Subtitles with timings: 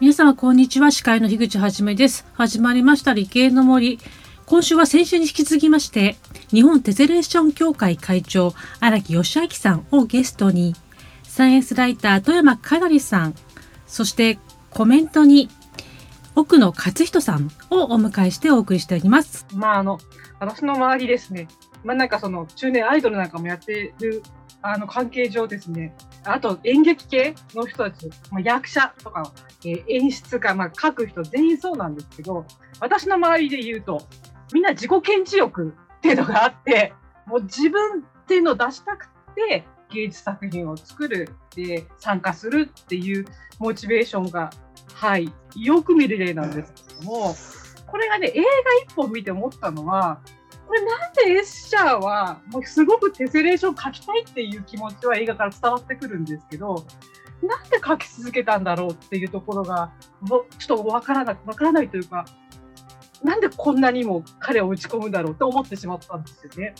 [0.00, 0.92] 皆様こんにちは。
[0.92, 2.24] 司会の樋口はじめです。
[2.34, 3.98] 始まりました理系の森。
[4.46, 6.16] 今週は先週に引き続きまして
[6.50, 10.76] 日本テゼレーション協会会長荒木義明さんをゲストに
[11.24, 13.34] サイエンスライター富山かなりさん
[13.88, 14.38] そして
[14.70, 15.50] コメントに
[16.36, 19.46] 奥野勝人さんをお迎えしてお送りしております。
[19.52, 19.98] まああの
[20.38, 21.48] 私の周りですね。
[21.84, 24.22] まあなんかその中年アイドルなんかもやってる
[24.62, 25.94] あの関係上ですね
[26.24, 29.32] あと演劇系の人たち、まあ、役者とか
[29.64, 32.44] えー、演出家、まあ、書く人全員そうなんですけど
[32.80, 34.06] 私の周りで言うと
[34.52, 36.92] みんな自己顕示欲っていうのがあって
[37.26, 43.26] もう自分っていうのを出したくて芸術作品を作るで参加するっていう
[43.58, 44.50] モチベーションが、
[44.94, 47.34] はい、よく見る例なんですけども
[47.86, 48.44] これがね映画
[48.86, 50.20] 一本見て思ったのは
[50.68, 56.84] これなんでエッシャーはもうすごくテセレーション書きたいっていう気持ちは映画から伝わってくるんですけど
[57.42, 59.92] なんで書き続けたんだろうっていうところが
[60.58, 62.26] ちょっとわからなわからないというか
[63.24, 66.74] なんでこんなにも彼を打ち込むんだろうと思ってしまったんですよね。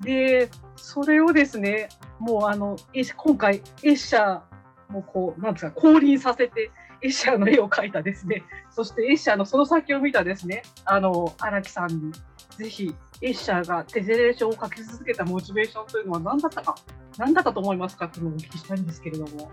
[0.00, 6.70] でそれをですねもうあの今回エッシャーもこうなんですか降臨させて
[7.02, 12.12] エッシャーの絵を描いたですねそしてエッシャーのその先を見たですねあの荒木さんに
[12.56, 16.74] ぜひエッシャーがテゼレーションを書き続けたモチベーションというのは何だったか
[17.16, 19.50] 何だったと思いますかというのをお聞きしたいんですけれども。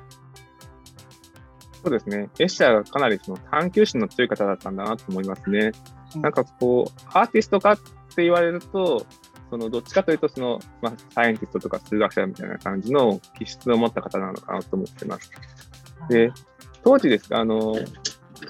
[1.81, 2.29] そうですね。
[2.37, 5.71] エッシャーがかなりその探求心の強い方だったんだなと思いますね。
[6.17, 7.77] なんかこう、アーティストかっ
[8.13, 9.05] て言われると、
[9.49, 15.31] そのどっちかというとその、まあ、サイエンティストとか数学者みたいな感じの気質を持った方なのかなと思ってます。
[16.09, 16.33] で、
[16.83, 17.73] 当時ですか、あの、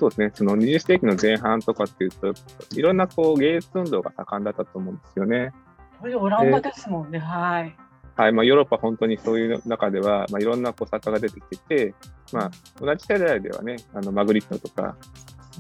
[0.02, 2.34] そうですね、その20世紀の前半とかっていうと、
[2.76, 5.52] いろんなこう芸術運動が盛んだったと思うんですよね。
[6.00, 7.78] これオランダですもんね、はい。
[8.16, 11.96] はいまあ、ヨーロッパ本当にそういう中では、まあ、いろんなこう作家が出てきてて、
[12.34, 14.98] まあ、同じ世代ではね、あのマグリットとか、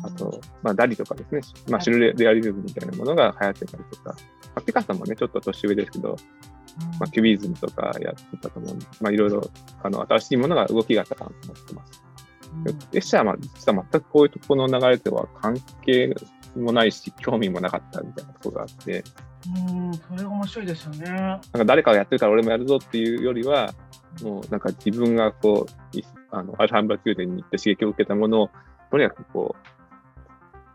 [0.03, 4.15] あと、まあ、ダリとかですね、まあ、シルレアリズムみたいなものが流行ってたりとか、ま
[4.55, 6.15] あ、ピカソもね、ちょっと年上ですけど、
[6.99, 9.47] まあ、キュビズムとかやってたと思うんで、まあ、いろいろ
[9.83, 12.10] あの新しいものが動きがあったかなと思ってます。
[12.93, 16.13] エッシャーは実は全くこういうところの流れでは関係
[16.55, 19.03] もないし、興味もなかったみたいなところがあって、
[19.69, 21.05] うん、それが面白いですよね。
[21.09, 23.73] なんか誰かがやってるから俺もやるぞっていうよりは、
[24.21, 25.99] もうなんか自分がこう、
[26.31, 28.49] あのアルハンブラ宮殿に行って刺激を受けたものを、
[28.91, 29.55] とにかくこ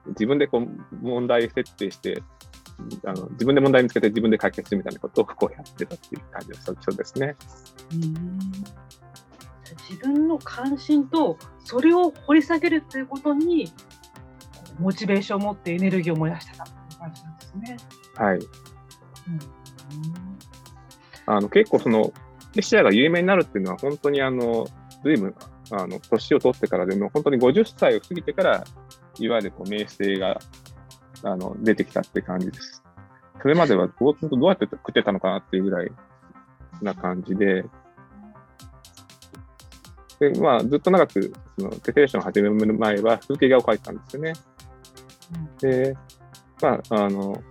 [0.06, 2.22] う、自分でこう問題設定して、
[3.04, 7.36] あの自分で問題見つけて自分で解決するみたいなことをこうやってたっていう感じのそうですね。
[7.92, 8.50] うん
[9.88, 13.72] 自分の関心とそれを掘り下げるということに
[14.78, 17.76] モチベーションを持ってエネルギーを燃やしてたという感じなんですね。
[18.16, 18.38] はい。
[18.38, 18.48] うん、
[21.26, 22.12] あの結構その、
[22.56, 24.66] エシアが有名になるっていうのは、本当にあの、
[25.02, 25.34] ずいぶん、
[25.72, 28.64] あの、年を取ってからでも、本当に50歳を過ぎてから、
[29.18, 30.38] いわゆるこう名声が、
[31.22, 32.82] あの、出てきたって感じです。
[33.42, 35.90] それまではどうどうやって食ってたのかなっていうぐらい
[36.82, 37.64] な感じで、
[40.18, 44.32] で、まあ、ずっと長く、その、テレーションを始める前は、風景画を描いたんですよね。
[45.60, 45.96] で、
[46.62, 47.42] まあ、あの、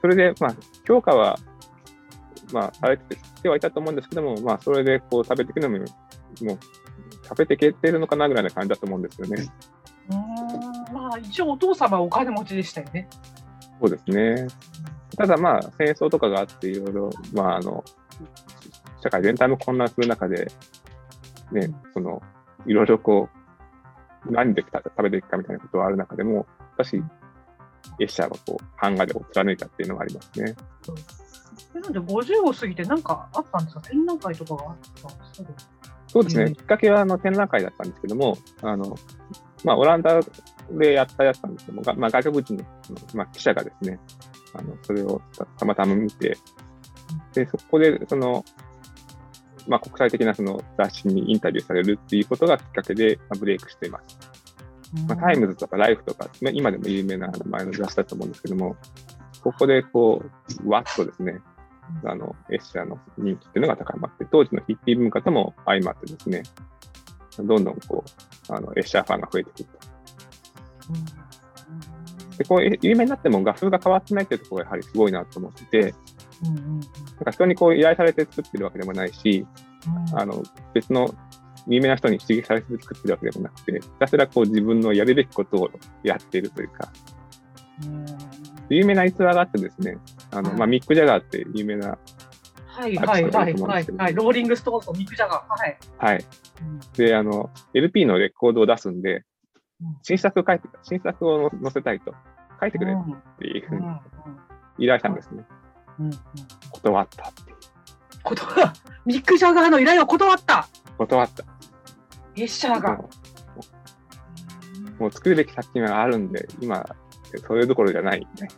[0.00, 0.56] それで、まあ、
[0.86, 1.38] 評価は、
[2.52, 5.88] まあ、されててはいたと思うんですけども、まあ、それで、こう、食べていくのも、もう、
[7.24, 9.46] 食べていけてるのかなぐらいな感じだと思うんですよね。
[10.10, 13.08] うん、まあ、一応お父様はお金持ちでしたよね。
[13.80, 14.48] そうですね。
[15.16, 17.84] ただ、まあ、戦争とかがあって、いろいろ、まあ、あの、
[19.02, 20.50] 社会全体も混乱する中で、
[21.52, 22.22] ね、その、
[22.66, 23.28] いろいろこ
[24.26, 26.46] う、何で食べていくかみたいなことはある中でも、
[26.82, 27.02] し
[28.00, 30.54] エッシャーはこう、版画でを貫いたっていうのがありますね。
[31.74, 33.80] えなんで50を過ぎて何かあったんですか？
[33.82, 35.72] 展覧会とかがあったんですか？
[36.08, 38.96] そうですね、きっかけはあの展覧会だったんですけども、あの
[39.64, 40.20] まあ、オランダ
[40.70, 42.64] でやったやつなんですけども、まあ、外国人の、
[43.14, 43.98] まあ、記者がですね、
[44.54, 45.20] あのそれを
[45.58, 46.38] たまたま見て、
[47.34, 48.44] でそこでその、
[49.68, 54.18] まあ、国際的なその雑誌にインタビューされるっていうことがきっかけで、まあ、ブレイクしています。
[55.06, 58.76] まあ、タイムズとかライフとか、今でも有名な名前の雑誌だと思うんですけども、
[59.42, 60.22] ここでこ
[60.64, 61.40] う、わっとですね、
[62.04, 66.42] あの、エッシャーの人気っていうのが高まって、当時のヒッピー文化とも相まってですね、
[67.38, 68.04] どんどんこ
[68.50, 69.88] う、あの、エッシャーファンが増えてくると。
[72.38, 75.94] で、こう、有名になっても画風が変わってないっていうところがやはりすごいなと思ってて、
[76.42, 76.80] なん
[77.24, 79.46] か人にこう依頼されて作ってるわけでもないし、
[80.14, 80.42] あの、
[80.74, 81.14] 別の
[81.66, 85.70] 有名な人に刺激されて作ってるわけでもなくて、ひたすらこう自分のやるべきことを
[86.02, 86.92] やっているというか、
[88.68, 89.98] 有名な逸話があってですね、
[90.30, 91.98] あの、まあ、ミック・ジャガーって有名な
[92.66, 95.48] はいはいはいはい、はい、ローリングストーンとミック・ジャガー。
[95.48, 95.78] はい。
[95.98, 96.24] はい。
[96.96, 99.24] で、あの、LP のレコードを出すんで、
[100.02, 102.14] 新作を書いて、新作を載せたいと、
[102.60, 102.96] 書いてくれっ
[103.38, 103.86] ていうふうに
[104.78, 105.32] 依頼したんですね。
[105.32, 105.57] うんうん
[106.70, 107.56] 断ったっていう。
[108.22, 108.72] 断
[109.06, 110.68] ミック・ジャガーの依頼を断った
[110.98, 111.44] 断った。
[112.36, 113.08] エッシャーがも。
[115.06, 116.84] う作るべき作品があるんで、今、
[117.46, 118.54] それどころじゃないみたいな。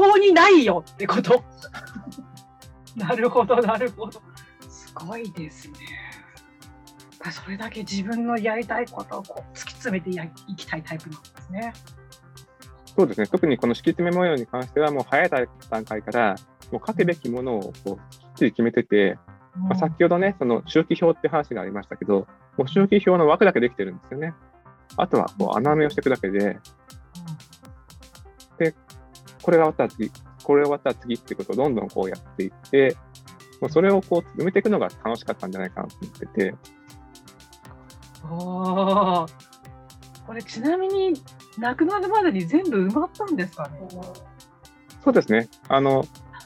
[0.00, 1.42] 表にないよってこと。
[2.96, 4.20] なるほど、なるほど。
[4.68, 5.78] すごいですね。
[7.30, 11.72] それだけ自分のやりたいことをこう突き詰めてやいきたいタイプなんですね。
[12.98, 13.28] そうですね。
[13.28, 15.30] 特にこの敷き詰め模様に関しては、もう早い
[15.70, 16.34] 段階から、
[16.72, 19.16] もう書くべきものをこうきっちり決めてて、
[19.54, 24.34] まあ、先ほどね、その周期表って話がありましたけど、もう周期表の枠だけできてるんですよね。
[24.96, 26.58] あとはこう穴埋めをしていくだけで、
[29.42, 30.10] これが終わったら次、
[30.42, 32.96] これが終わったら次ってことをどんどんこうやっていって、
[33.60, 36.54] もうそれをこう埋めていくのが楽しかったんじゃないかなと思ってて、
[38.28, 39.28] おー。
[40.26, 41.14] これちなみに
[41.58, 43.80] 亡くなるまでに全部埋まったんですかね？
[45.04, 45.48] そうですね。
[45.68, 46.04] あの、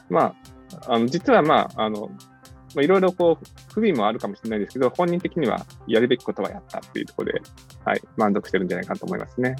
[0.09, 0.35] ま
[0.87, 2.09] あ、あの実はまあ、あの、
[2.75, 7.41] まあ、いろいろこう、不備もあるかもしれないですけど、本人的にはやるべきことはやったっていうところで、
[7.85, 9.55] はい、満足してるんじゃないかなと思いますね。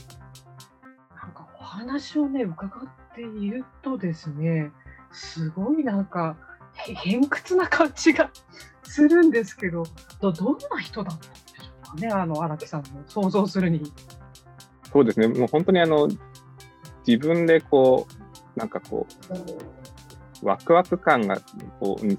[1.16, 4.72] なんかお話をね伺っているとですね
[5.12, 6.36] すごいなんか
[6.74, 8.32] へ偏屈な感じが
[8.84, 9.84] するんですけど
[10.20, 13.92] どどんな人だったんでしょうかねあの荒木さんの想像するに。
[14.94, 15.28] そうですね。
[15.28, 16.08] もう本当にあの、
[17.06, 18.08] 自分でこ
[18.56, 19.08] う、なんかこ
[20.42, 21.38] う、ワクワク感が、
[21.80, 22.18] こう、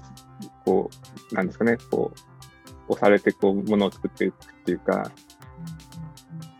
[0.65, 0.89] こ
[1.31, 5.11] う、なんですかね、こう、押されて、こう、ものを作っていくっていうか、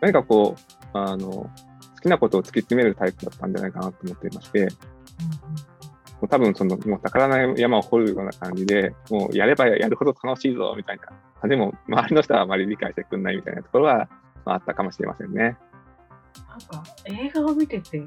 [0.01, 0.55] 何かこ
[0.93, 1.49] う、あの、好
[2.01, 4.69] きなことを突き詰めるタイプだったんじゃないかなと思っていまして、も
[6.23, 10.99] う多分その、もう宝の山を掘るような感じで、もうやればやるほど楽しいぞ、みたい
[11.41, 11.47] な。
[11.47, 14.09] でも、周りの人はあまり理解してくんないみたいなところは、
[14.45, 15.57] まあ、あったかもしれませんね。
[16.49, 18.03] なんか映画を見てて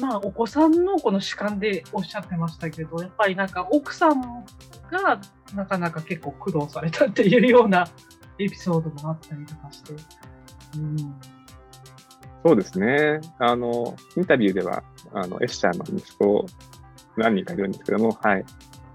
[0.00, 4.20] まあお子さんのこの主観でおっしゃってましたけどやっぱりなんか奥さん
[4.90, 5.20] が
[5.54, 7.86] なかなか結構苦労されたっていうような
[8.38, 9.94] エピソードもあったりとかして。
[10.76, 11.14] うん
[12.46, 13.20] そうですね。
[13.40, 16.46] あの、インタビューでは、あの、エッシャーの息子、
[17.16, 18.44] 何人かいるんですけども、はい。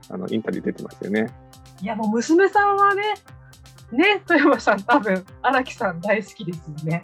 [0.09, 1.27] あの、インタビュー出てますよね。
[1.81, 3.15] いやもう娘さんはね、
[3.91, 7.01] ね、富山さん多分荒木さん大好きですよね。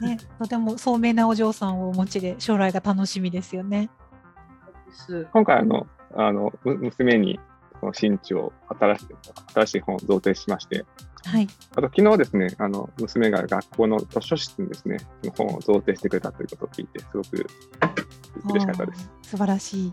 [0.00, 3.90] ね、とても聡明なお嬢さんをお持ちで将来が楽しみですよね。
[5.32, 5.86] 今回、あの、
[6.16, 7.40] あの、む娘に、
[7.80, 9.06] この新地を新しい、
[9.54, 10.84] 新しい本を贈呈しまして、
[11.24, 11.48] はい。
[11.72, 14.98] あと昨日ですね、あの、娘が学校の図書室にですね、
[15.36, 17.46] 本を贈呈してくれたということを聞いて、すごく
[18.50, 19.10] 嬉しかったです。
[19.22, 19.92] 素晴らしい。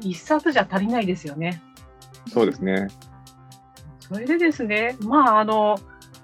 [0.00, 1.62] 一冊じゃ足りないですよね。
[2.32, 2.88] そうですね。
[4.00, 5.78] それでですね、まああの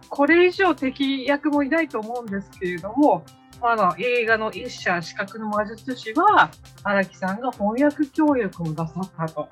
[0.09, 3.25] これ以上敵役もいないと思うんですけれども、
[3.61, 6.51] まあ、あの映画の「エッシャー四角の魔術師は」
[6.85, 9.49] 荒木さんが翻訳協力をなさったと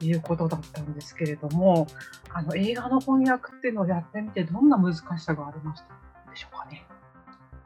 [0.00, 1.86] いうことだったんですけれども
[2.32, 5.88] あの映画の翻訳っていうのをやってみてどんな難しさがありました
[6.30, 6.86] でしょうかね？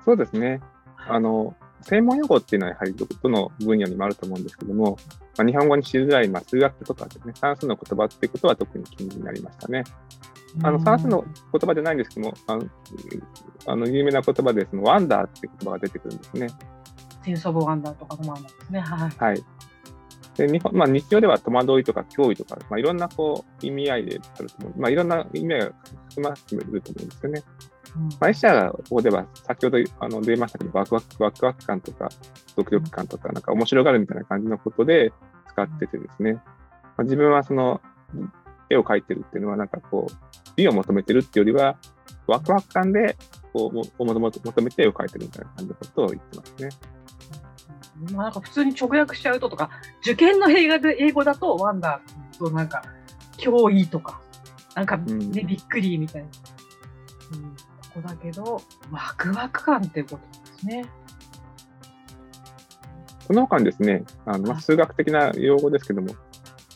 [0.05, 0.61] そうですね。
[1.09, 4.97] あの、専門用語っていうのはやはりどどの分野にもあると思うんですけども、
[5.37, 9.85] まあ、日本語にしづらい、まあ、数学とかですね、算数の言葉っていうことは特に気になりましたね。
[10.63, 12.65] あの算数の言葉じゃないんですけども、あの
[13.67, 16.49] あの有名な言葉でそのワンダーって言葉が出てくるんですね。
[17.25, 18.81] センス・オブ・ワンダーとかのもあるんですね。
[18.81, 19.11] はい。
[19.19, 19.45] はい。
[20.37, 24.81] で日本まあ、日常では戸惑いとか脅威とか、まあ、いろんなこう意味合いであると思う。
[24.81, 25.73] まあ、いろんな意味合いが
[26.09, 27.43] 含まっていると思うんですよね。
[27.97, 32.09] うんまあ、エッシャーがここでは先ほどあの出ましたけど、ワクワク、ワクワク感とか、
[32.57, 35.13] ドキドキ感とか、なんか面白がるみたいな感じのことで
[35.49, 36.43] 使っててですね、ま
[36.99, 37.81] あ、自分はその
[38.71, 40.15] 絵を描いてるっていうのは、なんかこう、
[40.57, 41.77] 美を求めてるっていうよりは、
[42.27, 43.17] ワクワク感で
[43.53, 46.69] こうももも求めて絵を描いてるみたいな感じのことを言ってますね。
[48.13, 52.83] まあ、なんか普通に直訳しちゃうととか、受験の映画で英語だとワンダーとなんか
[53.37, 54.21] 脅威とか、
[54.75, 56.29] なんかね、うんびっくりみたいな。
[57.33, 57.57] うん、こ
[57.95, 58.61] こだけど、
[58.91, 60.85] ワクワク感っていうことですね。
[63.27, 66.15] その他にですね、あのまあ、数学的な用語ですけども、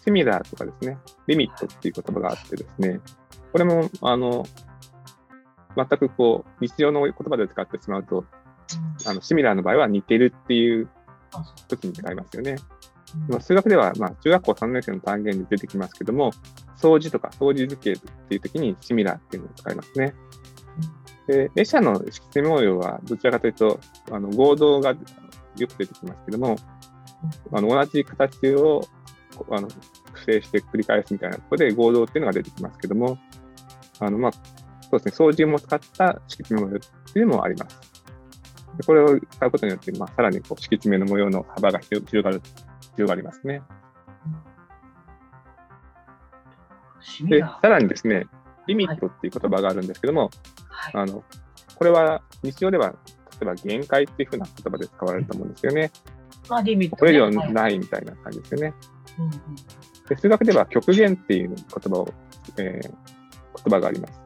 [0.05, 3.01] シミラーとかですね、リミットっていう言葉があってですね、
[3.53, 4.45] これも、あの、
[5.77, 8.25] 全くこう、日常の言葉で使ってしまうと、
[9.07, 10.89] あのシミラーの場合は似てるっていう
[11.69, 12.57] 時に使いますよね。
[13.41, 16.33] 数学では、まあ、中学校3年生の単元で出てきますけども、
[16.77, 20.15] 掃除とか掃除図形っていう時にシミラーっていうのを使いますね。
[21.27, 24.97] で、列車の色彩模様はどちらかというと、あの合同がよ
[25.69, 26.57] く出てきますけども、
[27.53, 28.83] あの同じ形を
[29.37, 29.69] こあの
[30.25, 33.19] 複製して繰り返すみたいなところで合同っていうのが出てきますけども、
[34.01, 34.33] あのまあ、
[34.91, 36.71] そうですね、掃除も使った敷地模様っ
[37.13, 37.95] ていうのもあります。
[38.77, 42.41] でこれを使うことによって、まあ、さらにこう敷き詰めの模様の幅が広広がる、
[42.97, 43.63] 広がりますね。
[47.29, 48.27] で、さらにですね、
[48.67, 50.31] リミットっていう言葉があるんですけども、
[50.69, 50.93] はい。
[50.95, 51.23] あの、
[51.77, 52.95] これは日常では、例
[53.43, 55.93] えば限界っていうふうな言葉で使われると思うんですよね。
[56.49, 57.01] まあ、リミット、ね。
[57.01, 58.75] これ以上はいないみたいな感じですよね。
[59.19, 59.33] うんうん
[60.09, 62.09] で数学では極限っていう言葉を、
[62.59, 62.95] えー
[63.65, 64.21] 言葉があります。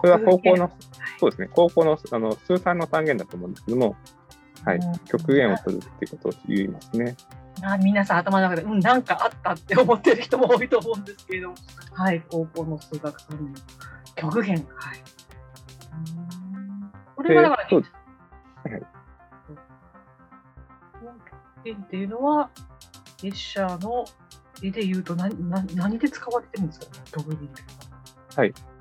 [0.00, 0.70] これは高校の、
[1.18, 3.96] そうですね、高校のあの数三の単元だと思うんですけども、
[4.64, 4.78] はい。
[4.78, 7.16] うん、極限を取るっていうことを言いますね。
[7.62, 11.48] あ皆さん頭の中で、うん、なんかあったって思ってる人も多いと思うんですけれど。
[11.50, 11.54] も、
[11.92, 13.54] はい、高校の数学3年、
[14.14, 15.02] 極限、はい。
[15.92, 16.92] うん。
[17.16, 18.82] これはだから、そうはいはい。
[21.00, 22.50] 極限っていうのは、
[23.22, 24.04] 列車の
[24.62, 27.62] 絵で言うと何何何で使われてるんですか、極限って。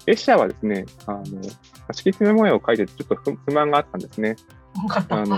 [0.05, 1.53] 列車はですね、あの敷き
[1.93, 4.35] 詰め模様を描いてちょっと不不満があったんですね。
[5.09, 5.37] あの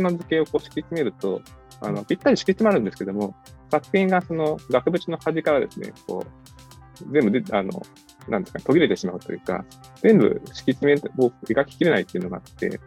[0.00, 1.42] の図形をこう敷き詰めると、
[1.80, 3.36] あのぴったり敷き詰まるんですけども、
[3.70, 7.82] 作品がその額縁の端からですね、こう全部であの、
[8.28, 9.64] なんですかね、途切れてしまうというか、
[10.02, 12.80] 全部敷き詰めを描ききれないっていうのがあって、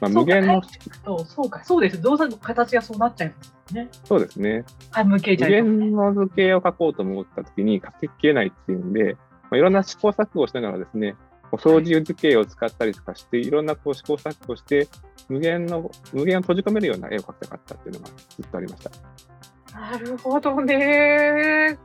[0.00, 0.62] まあ、無限の、
[1.04, 2.00] そうそうか、そうです。
[2.00, 3.88] 動作の形がそうなっちゃいますよね。
[4.04, 11.16] そうですね、はい、無限の図形を描こうと思ったときに描ききれないっていうんで、まあ、いろんな試行錯誤をしながらですね、
[11.50, 14.88] こう操縦図形を使ったりとかして、いろんなこう試行錯誤して、
[15.28, 19.78] 無限の、無限を閉じ込めるような絵を描きたかったっていうのがずっとありました。
[19.78, 21.78] なるほどね。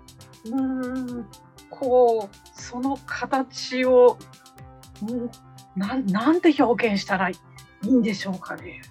[0.45, 1.25] うーん、
[1.69, 4.17] こう、その形を、
[5.09, 5.29] うん
[5.75, 7.35] なんなんて表現したらい
[7.87, 8.81] いんでしょうかね。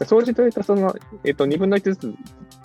[0.00, 0.94] 掃除というと、その、
[1.24, 2.14] えっ、と、2分の1ずつ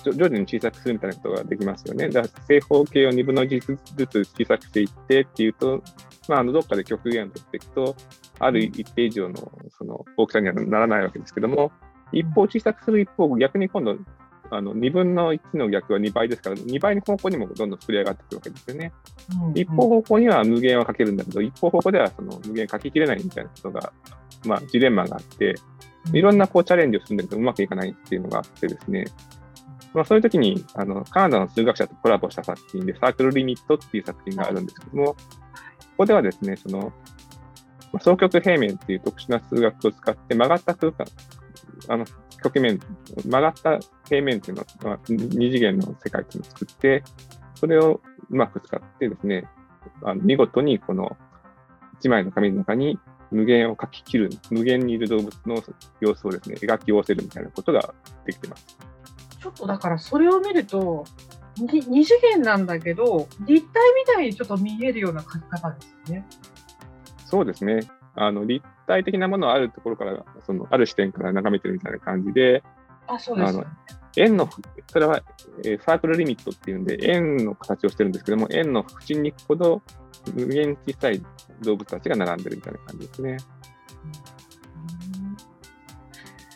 [0.03, 2.09] 徐徐々に小さくするみたいなことができますよね。
[2.09, 5.81] だから正方形を2分の1ずつ小さくしていってっていうと、
[6.27, 7.95] まあ、あのどっかで極限を取っていくと、
[8.39, 11.71] ある一定以上のその大きさにはならないわけですけども、
[12.11, 13.97] 一方小さくする一方、逆に今度、
[14.51, 18.93] あの2分の1の逆は2倍ですから、2倍の方向にもどんどん膨れ上がっていくわけですよね。
[19.47, 23.91] うん一方方向には無限はかけるんだけど、一方方向ではその無限かけきれないみたいなことが、
[24.45, 25.55] まあ、ジレンマがあって、
[26.11, 29.05] いろんなこうチャレンジをするんだけど、うまくいかないっていうのがあってですね、
[29.93, 35.17] まあ、そういう時にあのカナダの数学者とコラボした作品で、サークルリミットっていう作品があるんですけども、こ
[35.99, 36.89] こではですね、その、ま
[37.95, 41.05] あ双極平面っていう特殊な数学を使って曲がった空間、
[41.87, 42.05] あの、
[42.43, 42.79] 曲面、
[43.23, 47.03] 曲がった平面っていうのは、まあ二次元の世界っていうのを作って、
[47.55, 49.47] それをうまく使ってですね、
[50.01, 51.15] あの見事にこの
[51.99, 52.99] 一枚の紙の中に
[53.33, 55.61] 無限を描き切る、無限にいる動物の
[55.99, 57.93] 様子をですね、描き合わせるみたいなことが
[58.25, 58.77] できてます。
[59.39, 61.03] ちょっとだからそれを見ると、
[61.57, 66.25] に二次元なんだけど、立体みたいにちょっと見えるような描き方ですね。
[67.25, 67.81] そうですね。
[68.15, 72.63] あの、立体的なものをあるところから、その、ある視点から眺めてるみたいな感じで、
[73.07, 73.49] あ、そうです。
[73.49, 73.65] あの
[74.15, 74.47] 円の、
[74.87, 75.21] それは、
[75.65, 79.81] えーサークルリミットっていうんで、円の形をしてるんですけども、円の縁に行くほど、
[80.33, 81.21] 無限小さい
[81.61, 83.37] 動物たちが並んでるみたいな感じですね。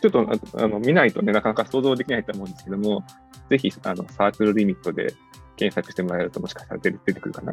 [0.00, 0.26] ちょっと
[0.62, 3.04] あの見ないとね、なかなか想像できないと思うんですけども、
[3.50, 5.14] ぜひあのサークルリミットで
[5.56, 7.52] 検索してもらえると、もしかしたら出てくるかな。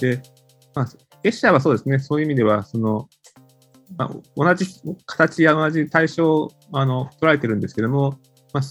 [0.00, 0.22] で、
[0.74, 0.88] まあ、
[1.22, 3.08] エッシャーはそうですね、そういう意味では、その、
[3.96, 4.66] まあ、同じ
[5.06, 8.18] 形や同じ対象をあの捉えてるんですけども、
[8.52, 8.62] まあ、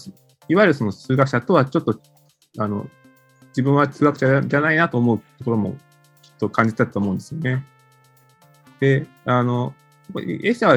[0.48, 2.00] いわゆるその数学者とはちょっと、
[2.58, 2.86] あの、
[3.48, 5.76] 自分は数学者じゃないなと思うところも
[6.22, 7.64] きっと感じたと思うんですよね。
[8.80, 9.74] で、あの、
[10.16, 10.76] エッシャーは、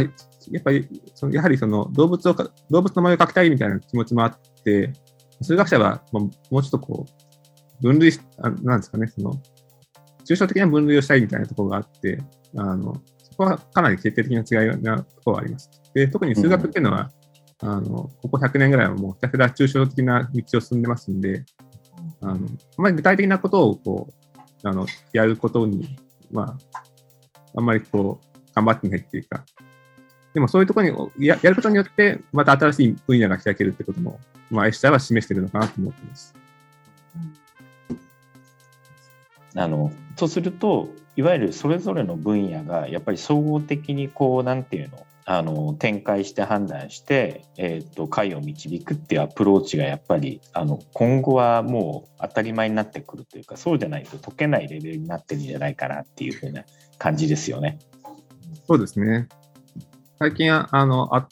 [0.51, 4.91] やっぱり、そのやはりその動物をか、動物の模様を描きたいみたいな気持ちもあって、
[5.41, 9.33] 数学者はもうもうちょっとこう、分類、あなんですかね、その、
[10.25, 12.19] 抽象的な分類をしたいみたいなところがあって、
[12.55, 15.69] あのそこはかなり決定的な違いなところがあります。
[15.93, 17.11] で特に数学っていうのは、
[17.61, 21.45] あのここ100年ぐらいはもうひたすら抽象的な道を進んでますんで、
[22.21, 25.97] あのあまり具体的なことをこうあのやることに、
[26.31, 26.81] まあ、
[27.55, 29.43] あんまりこう、頑張ってないっていうか、
[30.33, 36.33] でもそういうところにややることによって、また新しい分野が開けるってことも、まあ、エッシャーは示してるのかなと思ってます。
[39.55, 56.63] あのとするといわゆるそれぞれの分野がやっぱり総合的にこうなんていうのあの展開して判断して、えーと、解を導くっていうアプローチがやっぱりあの今後はもう当たり前になってくるというかそうじゃないと解けないレベルになってるんじゃないかなっていうふうな
[56.97, 57.79] 感じですよね。
[58.67, 59.27] そうですね。
[60.19, 61.27] 最近あのあ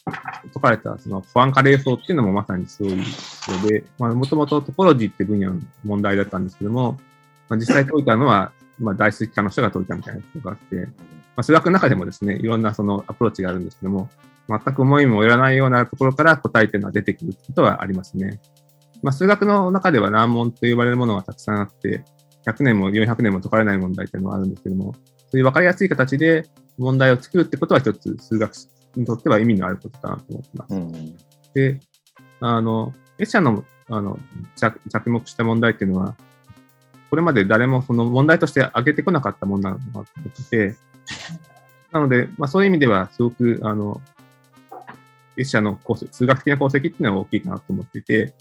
[0.53, 6.97] 解かれたその不安化連想っていうのもまさにそういうので、もともとトポロジーっていう分野の問題だったんですけども、
[7.51, 10.86] まあ、実際解いたのは、まあ、大数機科の人が解いたみたいなことがあって、ま
[11.36, 14.10] あ、数学の中でもですね、いろんなそのアプローチがあるんですけども、
[14.48, 18.39] 全く思いもよらないようなところから答えていうのは出てくることはありますね。
[19.03, 22.05] まあ、数学の中では難問と呼ばれるものがたくさんあって、
[22.46, 24.93] 100年も400年も解かれない問題というのはあるんですけども、
[25.29, 28.53] そういう分かりやすい形で問題を作るってことは一つ数学
[28.96, 30.75] にとっては意味のあることかなと思ってます。
[30.75, 31.17] うん、
[31.53, 31.79] で、
[32.39, 34.17] あの、エシャのあの
[34.55, 36.15] 着目した問題っていうのは、
[37.11, 40.75] これまで誰もその問題として挙げてこなかったものなのかと思ってて、
[41.91, 44.01] なので、まあ、そういう意味では、すごく、あの、
[45.35, 48.33] エシャの功績、数学的な功績っていうのは大きいかなと思っていて、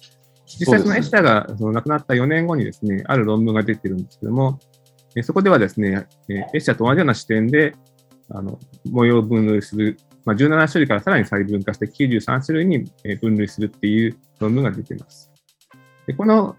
[0.47, 4.61] 実際そのエシャがその亡くなった4年後にですね、ある論文が出てるんですけども、
[5.23, 6.07] そこではですね、
[6.55, 7.75] エシャと同じような視点で、
[8.33, 12.85] あの模様を分類する、まあ、17種類からさらに細分化して93種類に
[13.21, 15.33] 分類するっていう論文が出ています。
[16.07, 16.55] でこの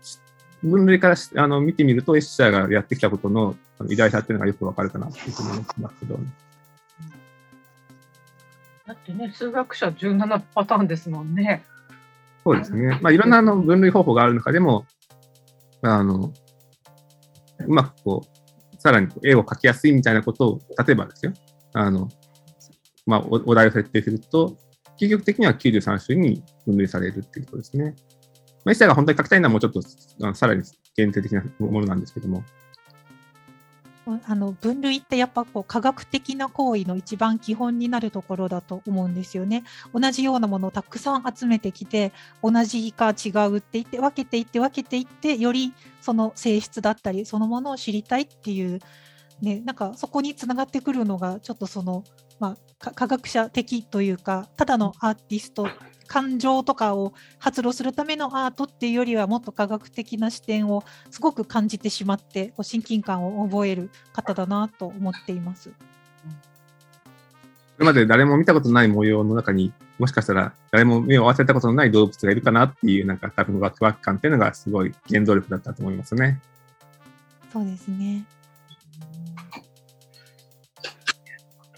[0.64, 3.56] 分類からあの見てみると、エッシャーがやってきたことの
[3.90, 6.20] 偉大さっていうのがよくわかるかなというふうに思ってますけど。
[8.88, 11.64] だってね、数学者17パターンですもんね。
[12.44, 13.00] そうですね。
[13.02, 14.86] まあ、いろんなあの分類方法がある中でも、
[15.82, 16.32] あの、
[17.60, 21.34] うまくこう、さらに絵を描きやすいみたいなことを、例えばですよ、
[21.74, 22.10] あの、
[23.06, 24.58] まあ、お題を設定すると、
[25.00, 27.96] 究極的には93種に分類されるっていうことですね。
[28.64, 29.82] まあ、一切が本当に書きたいのはもうちょっと
[30.36, 30.64] さらに
[30.96, 32.44] 限定的なものなんですけども。
[34.26, 39.64] あの分類ってやっぱこう科学的な行為の一番基本になるところだと思うんですよね。
[39.94, 42.12] 同じようなものをたくさん集めてきて
[42.44, 48.80] 同じか違うって言って分けていって分けていってよりその性質だったりそのものを知りたいっていう
[49.42, 52.04] ね、なんかそこにつながってくるのがちょっとその、
[52.40, 55.68] まあ、科学者的というかただのアーティスト
[56.12, 65.70] 感情とかを発露するためのアートっていうよりはもっと科学的な視点をすごく感じてしまって親近感を覚える方だなと思っています。
[65.70, 65.76] こ
[67.80, 76.42] れまで誰も見たことない模様の中にもしかしたら誰も目を合わせたことのない動物がいるかなっていうなんか多分ワクワク感っていうのがすごい原動力だったと思いますね。
[77.54, 78.26] そうですね。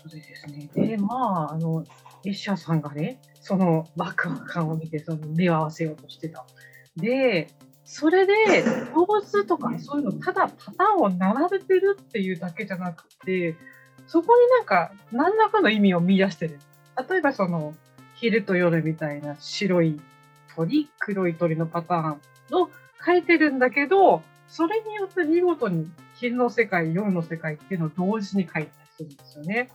[0.10, 0.70] ですね。
[0.74, 1.84] で、まあ、あの、
[2.26, 6.46] エッシャーさんがね、そのワクワク感を見て、その目を合わせようとしてた。
[6.96, 7.50] で、
[7.84, 8.34] それで、
[8.94, 13.58] 構図とかそういうの、ただパターンを並べてるっていうだけじゃなくて、
[14.08, 16.58] そこになんか、何らかの意味を見出してる。
[17.10, 17.76] 例えば、その、
[18.16, 20.00] 昼と夜みたいな白い
[20.56, 22.70] 鳥、黒い鳥のパターンを
[23.06, 29.70] 書いてるんだけど、それによって見事に昼の世界、夜の世界っていうのを同時に書いたりするんですよね。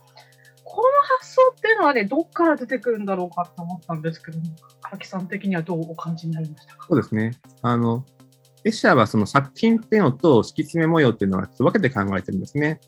[0.71, 0.83] この
[1.17, 4.37] 発想っていうのはね、どっから出てくるんだろうかと思ったんですけど、
[4.83, 6.85] 荒木さん的にはどうお感じになりましたか？
[6.87, 7.31] そうですね。
[7.63, 8.05] あの、
[8.63, 12.79] エッシャーはその作品っていうのと敷き詰め模様っていうのは分けて考えてるんですね。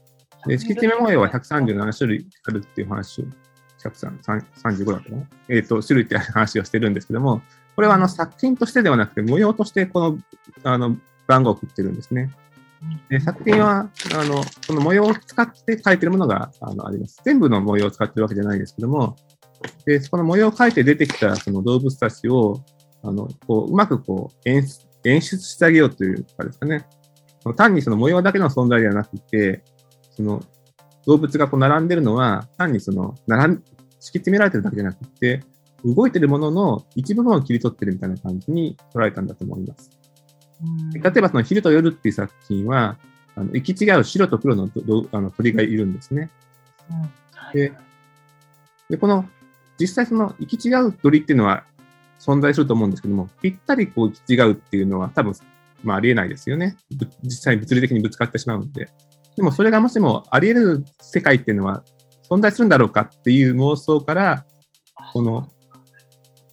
[0.45, 3.25] で敷き詰め模様は137種類あるっていう話を、
[3.79, 5.27] 135だったかな？
[5.49, 7.41] えっ、ー、と、種類って話をしてるんですけども、
[7.75, 10.17] これはあの作品としてではなくて模様としてこの
[10.63, 12.29] あの番号を振ってるんですね。
[13.09, 17.21] で作品はあのこの模様を使って描いてるものがあのあります。
[17.23, 19.15] 全部の模様を使ってるわけじゃないですけども、
[19.85, 22.63] でそこの模様を描いて出てきたその動物たちを
[23.03, 26.85] あのこううまくこう演出演出してあげようというかですかね。
[27.55, 29.63] 単にその模様だけの存在ではなくて、
[30.11, 30.43] その
[31.05, 35.43] 動物がこう並んでるのは、単にその並ん敷き詰められてるだけじゃなくて、
[35.83, 39.89] 動いてるものの一部分を切り取ってるみたいな感じに捉えたんだと思います。
[40.93, 42.97] 例えばその昼と夜っていう作品は、
[43.35, 44.69] あの行き違う白と黒の
[45.11, 46.29] あの鳥がいるんですね。
[47.53, 47.73] で
[48.89, 49.25] でこの
[49.79, 51.63] 実際その行き違う鳥っていうのは
[52.19, 55.33] 存在すると思うんですけども、ぴったりこう行き違うっていうのは多分、
[55.83, 56.75] まあ、ありえないですよね。
[57.23, 58.89] 実際に物理的にぶつかってしまうので。
[59.35, 61.83] でもそれがもしもあり得る世界っていうのは
[62.29, 64.45] 存在するんだろうかっていう妄想から、
[65.13, 65.49] この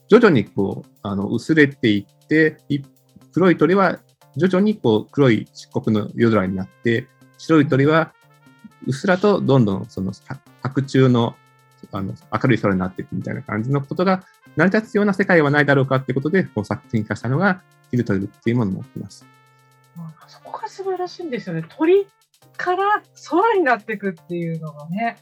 [0.09, 2.87] 徐々にこうあの薄れていって、一
[3.33, 3.99] 黒い鳥は
[4.37, 7.07] 徐々にこう黒い漆黒の夜空になって、
[7.39, 8.13] 白い鳥は
[8.87, 10.13] うっすらとどんどんその
[10.63, 11.35] 白昼の
[11.93, 14.25] あの明るい空になっていくみたいな感じのことが
[14.57, 19.27] 成り立つような世界はないだろうかってことで、こう作品化したのがヒルトルっていうものを持っています。
[20.27, 21.65] そこが素晴らしいんですよね。
[21.69, 22.07] 鳥
[22.57, 25.17] から空になっていくっていうのがね、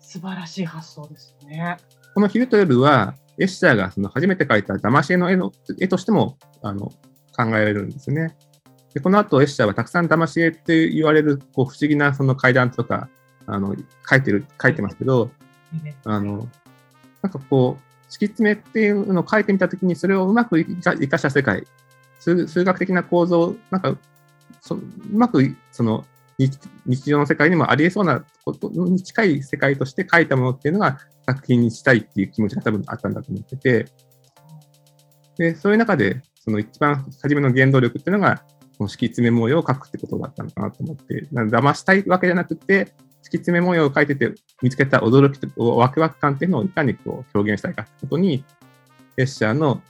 [0.00, 1.76] 素晴らしい発想ですよね。
[2.14, 6.92] このヒルトルは、エッシャーがその初めて描いた騙し絵の絵の絵としてもあの
[7.36, 8.36] 考えられるんですね。
[8.94, 13.08] でこの後、エッシャーはたくさん騙し絵って言われるこう不思議なその階段とか
[13.46, 13.74] あの
[14.08, 15.30] 書いてる書いてますけど、
[16.04, 16.48] あの
[17.22, 21.66] なんかこう、敷き詰めっていうのを書いてみたときに、それをうまく生かした世界、
[22.18, 23.96] 数学的な構造、なんか
[24.60, 26.04] そうまくその
[26.38, 26.58] 日
[27.06, 33.86] 常の世界にもありえそうなことに近い世界として書いたものっていうのが作品にしたいっていう気持ちが多分あったんだと思ってて、
[35.38, 38.42] で、そういう中で、その一番初めの原動力っていうのが、
[38.76, 48.44] この敷き詰め模様を書くってことだったのかなと思って、騙したいわけじゃなくて、敷き詰め模様を書いてて見つけた驚きとワクワク感っていうのをいかにこう表現したいかってことに、
[49.16, 49.80] エッシャーの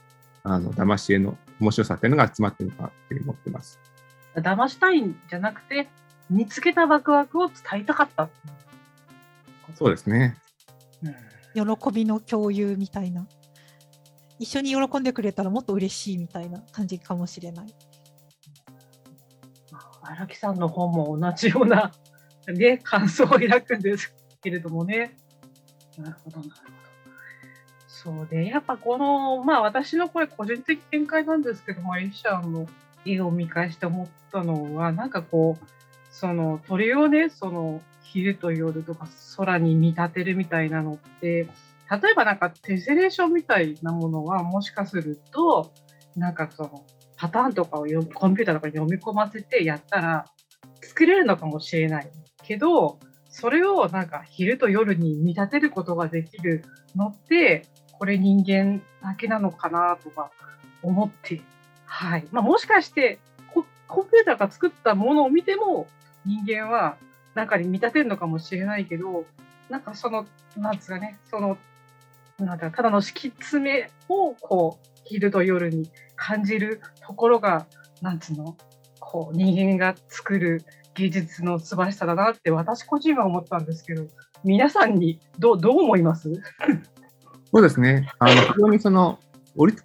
[0.43, 3.79] あの騙し絵の面白さっていうのが集まってるのかって思ってます。
[4.35, 5.89] 騙したいんじゃなくて、
[6.29, 8.29] 見つけたワクワクを伝えたかった。
[9.75, 10.37] そうですね。
[11.55, 11.61] 喜
[11.91, 13.25] びの共有みたいな。
[14.43, 17.73] 一緒に喜んでくれたらもっと嬉しいみたいな感じかもしれない。
[20.01, 21.93] 荒木さんの本も同じような、
[22.47, 25.15] ね、感想を抱くんですけれどもね。
[25.97, 26.73] なるほど、なるほど。
[27.87, 32.67] そうで、やっぱこの、まあ私のこれ個人的見解なんですけども、エシャンの
[33.05, 35.65] 絵を見返して思ったのは、なんかこう、
[36.11, 41.47] その鳥をね、その昼と夜とか空に見立てるみたいなのって、
[42.01, 45.71] 例えばなんかテセレーションみたいなものはもしかすると、
[46.15, 46.85] なんかその
[47.17, 50.25] パターンとかをコンピューターとかに読み込ませてやったら
[50.81, 52.07] 作れるのかもしれない
[52.43, 56.63] けど、それをなんか昼と夜に見立てることができる
[56.95, 60.31] のって、これ人間だけなのかなとか
[60.81, 61.41] 思って、
[61.85, 62.27] はい。
[62.31, 63.19] まあもしかして
[63.87, 65.87] コンピューターが作ったものを見ても
[66.25, 66.97] 人間は
[67.35, 69.25] 中に見立てるのかもしれないけど、
[69.69, 70.25] なんかその、
[70.57, 71.57] なんつうかね、その、
[72.45, 77.65] なんだただの敷き詰めをこう、昼と夜に感じるところが、
[78.01, 78.57] なんつうの、
[78.99, 80.63] こう、人間が作る
[80.95, 84.05] 技術の素晴らしさだなって私個人は思ったんですけど、
[84.43, 86.31] 皆さんにどうどう思います？
[87.51, 88.09] そうですね。
[88.19, 89.19] あの非常にその
[89.55, 89.79] 折り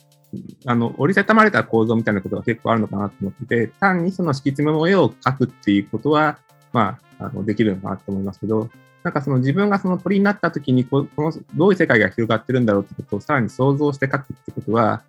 [0.67, 6.39] あの折りたたまれた構造みたいなことが結構あるのかなと思ってて、単にその敷き詰め模様を描くっていうことは、
[6.73, 8.69] まあ、あのできるのかなと思いますけど、
[9.03, 15.05] なんかその自分がその鳥になった時にこのどういう世界が広がってるんだろうってことをさらに想像して描くってことは、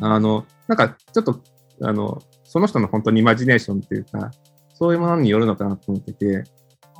[0.00, 1.40] あの、なんかちょっと、
[1.82, 4.30] あの、その人の本当にイマジネーションっていうか、
[4.74, 6.44] そういうものによるのかなと思ってて、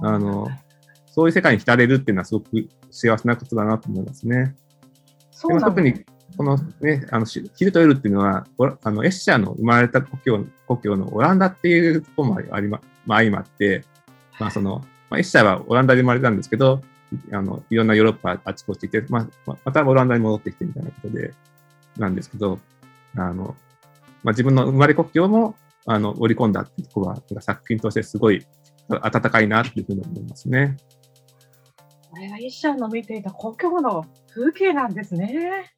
[0.02, 0.48] あの、
[1.06, 4.54] そういう世界に浸れるっていうのはすごく幸せなことだなと思いますね。
[5.48, 6.04] でも特に
[6.36, 8.46] このね、あのヒルトエルっていうのは、
[8.82, 13.84] あのエッシャーの生まれた故郷故郷のオランダっていうところもありま、まあ、相まって、
[14.38, 16.80] まあそのまあ、エッシャーはオランダで生まれたんですけど、
[17.32, 21.32] あのいろんなヨーロッパあちこち行って、まあ、またオランダに戻ってきてみたいなことで、
[21.96, 22.58] なんですけど、
[23.16, 23.56] あの
[24.22, 25.54] まあ、自分の生まれ故郷も
[25.86, 28.44] あの織り込んだっていうところは、作品としてすごい
[28.88, 30.76] 温かいなっていうふうに思いますね。
[32.10, 35.72] これがエッシャーの見ていた故郷の風景なんですね。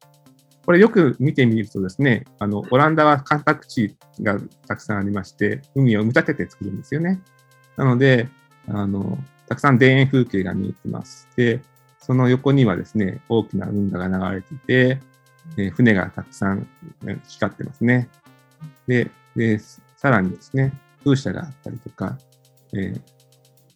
[0.65, 7.21] これよく見てみるとですね、あの、オランダは干拓地がたくさんありまして、海を見立てて作るんですよね。
[7.75, 8.29] なので、
[8.69, 11.27] あの、たくさん田園風景が見えてます。
[11.35, 11.61] で、
[11.99, 15.01] その横にはですね、大きな運河が流れていて、
[15.55, 16.67] で船がたくさん
[17.27, 18.09] 光ってますね。
[18.87, 19.59] で、で
[19.97, 22.17] さらにですね、風車があったりとか、
[22.73, 23.01] えー、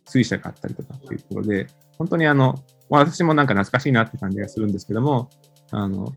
[0.05, 5.29] 水車があったりとかっていうところで、本当にあの、私もなんか懐かしいなって感じがするんですけども、
[5.71, 6.13] あの、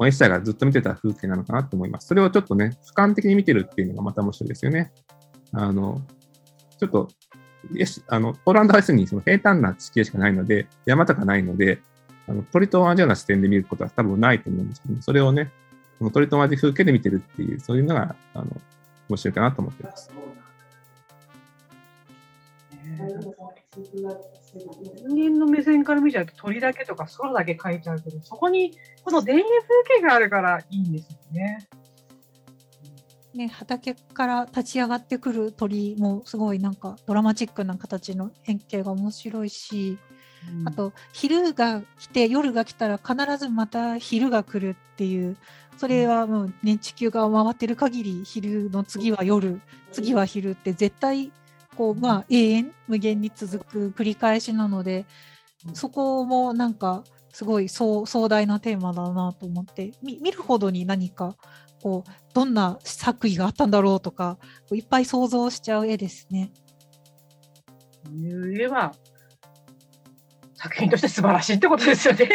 [0.00, 2.08] エッサーがずっと見てた風景なのかなと思います。
[2.08, 4.92] それをちょっとね、俯瞰的に見てるっていうのがまた面白いですよね。
[5.52, 6.02] あの、
[6.78, 7.08] ちょっと、
[8.08, 11.80] あの、ポーランドハイスにその平坦な地形しかないので、山とかないので、
[12.28, 15.50] あの鳥と同じような視点で見ることは多分ないと思うんですけど、それをね、
[15.98, 18.46] その鳥と同じ風景で見てるっていう、そういうのが、あの、
[19.08, 20.10] 面白いかなと思っています。
[25.06, 28.72] 人間の目線から見ちゃうと鳥だけとか空だけ描いちゃうけど、そこに
[29.04, 31.68] この田園風景があるからいいんですよね。
[33.36, 39.98] ね、畑から立ち上がってくる鳥もすごいなんかドラマチックな形の変形が面白いし、
[40.60, 45.36] うん、あと昼が来て夜が来たら必ずまた昼が来るっていう
[45.76, 49.60] それはもうね地球が回ってる限り昼の次は夜
[49.92, 51.30] 次は昼って絶対
[51.76, 55.04] こうまあ永遠無限に続く繰り返しなので
[55.74, 61.36] そこもなんかすごい壮壮大なテーマだなと思って見るほどに何か
[61.86, 64.38] こうどんな作為があったんだろうとか
[64.72, 66.50] いっぱい想像しちゃう絵ですね。
[68.12, 68.92] いう絵は
[70.56, 72.28] 作品として素晴らしいってことですよね。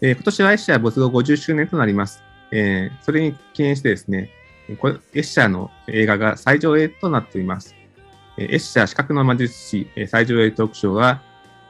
[0.00, 2.22] えー、今年はエッシャー没後50周年となります。
[2.52, 4.30] えー、それに記念してですね、
[4.78, 7.74] これエッシャーの映画が最上映となっています。
[8.36, 11.20] えー、エッシャー資格の魔術師、えー、最上映トークショーは、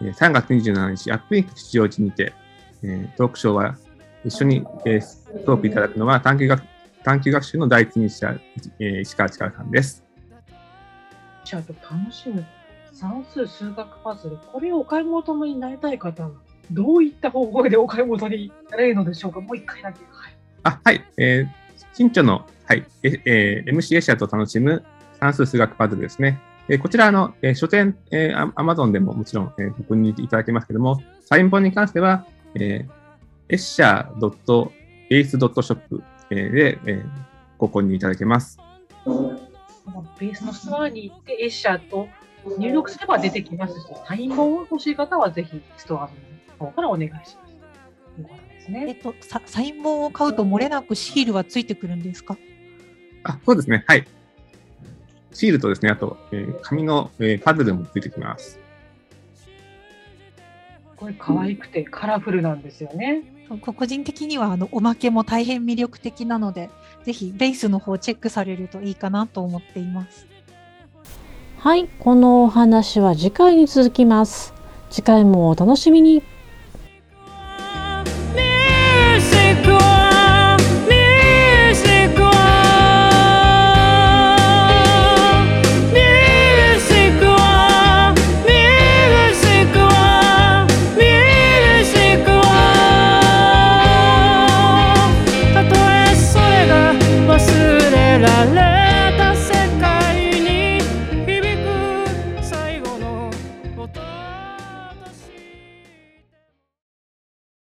[0.03, 2.35] えー、3月27日、アップリンク吉祥寺にて、
[2.83, 3.77] えー、トークショーは
[4.25, 6.63] 一緒に、えー、トークいただくのは短期学
[7.05, 8.39] 短期学習の第一人者、
[8.79, 10.05] えー、石川力さんです。
[11.45, 12.45] じゃあ楽しむ
[12.93, 16.29] 算数数学パズル、これをお買い求めになりたい方
[16.71, 19.41] どういった方法でお買い求めになれるのでしょうか？
[19.41, 19.99] もう一回だけ。
[20.13, 20.33] はい、
[20.65, 21.05] あ、はい。
[21.17, 21.49] えー、
[21.95, 24.85] 新著の、はい、えー、MC エシャと楽しむ
[25.21, 26.41] 算数数学パズルですね。
[26.69, 32.91] えー、こちらの、えー、書店、えー、アマゾンでももちろん、えー、ご購入いただけますけれども、サイン本に関しては、えー、
[33.49, 34.69] エッシャー
[35.11, 37.05] .ace.shop で、えー、
[37.57, 38.59] ご購入いただけます。
[40.21, 42.09] ベースのストアに行って、エッシャーと
[42.59, 46.13] 入力すれば出てきますし、サイン本を欲しい方はぜひストアに
[46.59, 47.37] 方からお願いします。
[48.17, 48.85] ということですね。
[48.89, 52.37] えっと、ササイン本を買うと漏れなくシールはついてくるんですか？
[53.25, 53.85] あ、そうですね。
[53.87, 54.07] はい。
[55.33, 58.59] シールとですね、あと、えー、紙の、えー、パズルもついてきます。
[60.97, 63.23] これ可愛くてカラフルなんですよね。
[63.61, 66.71] 個人的にはあのおまけも大変魅力的なので、
[67.05, 70.27] ぜひベースの方チェックされるといいかなと思っています。
[71.59, 74.53] はい、このお話は次回に続きます。
[74.91, 76.23] 次回もお楽しみに。